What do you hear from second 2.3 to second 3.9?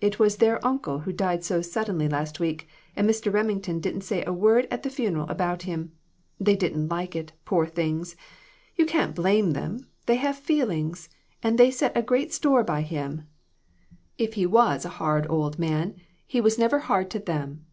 week, and Mr. Remington